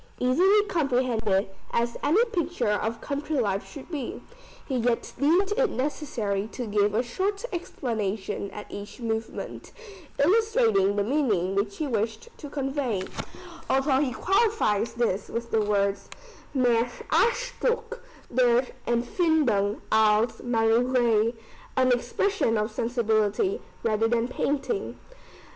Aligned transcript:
Easily 0.17 0.63
comprehended, 0.63 1.47
as 1.69 1.95
any 2.01 2.25
picture 2.25 2.71
of 2.71 3.01
country 3.01 3.37
life 3.39 3.63
should 3.71 3.91
be, 3.91 4.19
he 4.67 4.77
yet 4.77 5.13
deemed 5.19 5.51
it 5.55 5.69
necessary 5.69 6.47
to 6.53 6.65
give 6.65 6.95
a 6.95 7.03
short 7.03 7.45
explanation 7.53 8.49
at 8.49 8.65
each 8.71 8.99
movement, 8.99 9.71
illustrating 10.17 10.95
the 10.95 11.03
meaning 11.03 11.53
which 11.53 11.77
he 11.77 11.85
wished 11.85 12.29
to 12.37 12.49
convey, 12.49 13.03
although 13.69 13.99
he 13.99 14.11
qualifies 14.11 14.93
this 14.95 15.29
with 15.29 15.51
the 15.51 15.61
words, 15.61 16.09
"mehr 16.55 16.89
Ausdruck 17.11 17.99
der 18.33 18.65
Empfindung 18.87 19.81
als 19.91 20.41
Malerei." 20.41 21.35
[An 21.77 21.91
expression 21.91 22.57
of 22.57 22.71
sensibility 22.71 23.61
rather 23.83 24.07
than 24.07 24.27
painting. 24.27 24.97